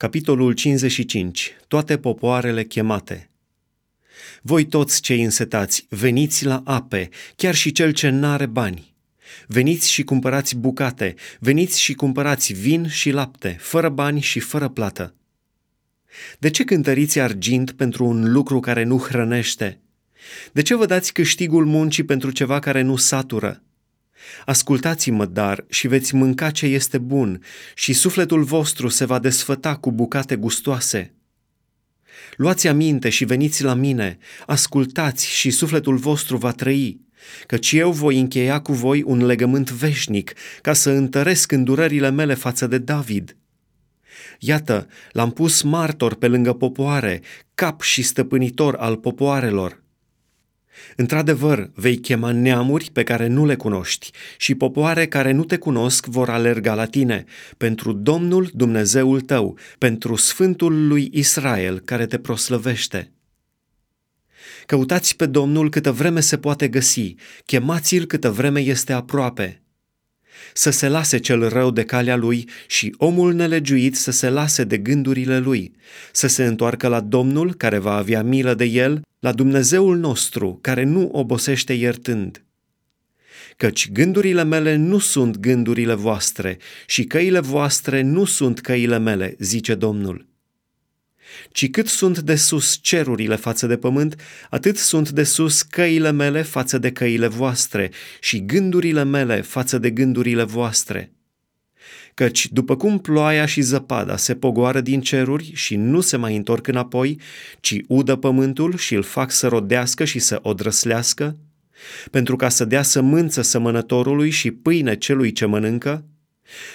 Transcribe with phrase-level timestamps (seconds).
[0.00, 1.56] Capitolul 55.
[1.68, 3.30] Toate popoarele chemate.
[4.42, 8.94] Voi toți cei însetați, veniți la ape, chiar și cel ce n-are bani.
[9.46, 15.14] Veniți și cumpărați bucate, veniți și cumpărați vin și lapte, fără bani și fără plată.
[16.38, 19.80] De ce cântăriți argint pentru un lucru care nu hrănește?
[20.52, 23.62] De ce vă dați câștigul muncii pentru ceva care nu satură?
[24.44, 27.42] Ascultați-mă, dar, și veți mânca ce este bun,
[27.74, 31.14] și sufletul vostru se va desfăta cu bucate gustoase.
[32.36, 37.00] Luați aminte și veniți la mine, ascultați și sufletul vostru va trăi,
[37.46, 40.32] căci eu voi încheia cu voi un legământ veșnic,
[40.62, 43.36] ca să întăresc îndurările mele față de David.
[44.38, 47.20] Iată, l-am pus martor pe lângă popoare,
[47.54, 49.82] cap și stăpânitor al popoarelor.
[50.96, 56.06] Într-adevăr, vei chema neamuri pe care nu le cunoști și popoare care nu te cunosc
[56.06, 57.24] vor alerga la tine,
[57.56, 63.12] pentru Domnul Dumnezeul tău, pentru Sfântul lui Israel care te proslăvește.
[64.66, 69.62] Căutați pe Domnul câtă vreme se poate găsi, chemați-l câtă vreme este aproape
[70.52, 74.78] să se lase cel rău de calea lui și omul nelegiuit să se lase de
[74.78, 75.72] gândurile lui,
[76.12, 80.84] să se întoarcă la Domnul care va avea milă de el, la Dumnezeul nostru care
[80.84, 82.44] nu obosește iertând.
[83.56, 89.74] Căci gândurile mele nu sunt gândurile voastre și căile voastre nu sunt căile mele, zice
[89.74, 90.29] Domnul
[91.52, 96.42] ci cât sunt de sus cerurile față de pământ, atât sunt de sus căile mele
[96.42, 101.12] față de căile voastre și gândurile mele față de gândurile voastre.
[102.14, 106.66] Căci după cum ploaia și zăpada se pogoară din ceruri și nu se mai întorc
[106.66, 107.20] înapoi,
[107.60, 111.36] ci udă pământul și îl fac să rodească și să odrăslească,
[112.10, 116.04] pentru ca să dea sămânță sămănătorului și pâine celui ce mănâncă,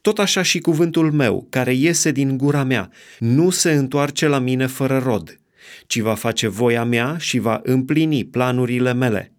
[0.00, 4.66] tot așa și cuvântul meu, care iese din gura mea, nu se întoarce la mine
[4.66, 5.40] fără rod,
[5.86, 9.34] ci va face voia mea și va împlini planurile mele.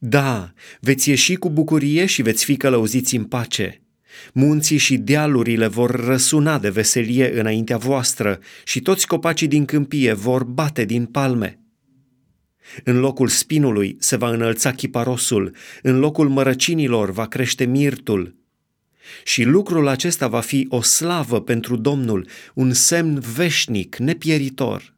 [0.00, 3.80] Da, veți ieși cu bucurie și veți fi călăuziți în pace.
[4.32, 10.44] Munții și dealurile vor răsuna de veselie înaintea voastră și toți copacii din câmpie vor
[10.44, 11.60] bate din palme.
[12.84, 18.36] În locul spinului se va înălța chiparosul, în locul mărăcinilor va crește mirtul,
[19.24, 24.95] și lucrul acesta va fi o slavă pentru Domnul, un semn veșnic, nepieritor.